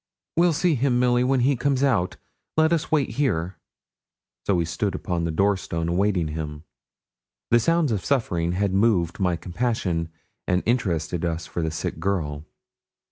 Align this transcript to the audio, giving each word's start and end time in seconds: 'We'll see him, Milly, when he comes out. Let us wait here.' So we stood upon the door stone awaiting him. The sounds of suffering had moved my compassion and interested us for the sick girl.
'We'll 0.35 0.53
see 0.53 0.73
him, 0.73 0.97
Milly, 0.99 1.23
when 1.23 1.41
he 1.41 1.55
comes 1.55 1.83
out. 1.83 2.17
Let 2.57 2.73
us 2.73 2.91
wait 2.91 3.09
here.' 3.21 3.57
So 4.47 4.55
we 4.55 4.65
stood 4.65 4.95
upon 4.95 5.25
the 5.25 5.31
door 5.31 5.55
stone 5.57 5.87
awaiting 5.89 6.29
him. 6.29 6.63
The 7.51 7.59
sounds 7.59 7.91
of 7.91 8.03
suffering 8.03 8.53
had 8.53 8.73
moved 8.73 9.19
my 9.19 9.35
compassion 9.35 10.09
and 10.47 10.63
interested 10.65 11.23
us 11.23 11.45
for 11.45 11.61
the 11.61 11.69
sick 11.69 11.99
girl. 11.99 12.45